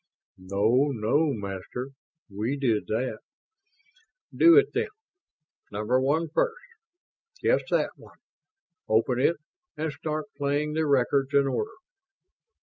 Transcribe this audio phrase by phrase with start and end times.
[0.51, 1.91] "Oh, no, Master,
[2.27, 3.19] we did that."
[4.35, 4.87] "Do it, then.
[5.71, 6.55] Number One first...
[7.43, 8.17] yes, that one...
[8.89, 9.35] open it
[9.77, 11.75] and start playing the records in order."